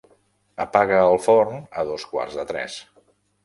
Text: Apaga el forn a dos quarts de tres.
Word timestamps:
Apaga 0.65 1.03
el 1.11 1.19
forn 1.27 1.61
a 1.83 1.87
dos 1.93 2.09
quarts 2.15 2.41
de 2.41 2.51
tres. 2.55 2.83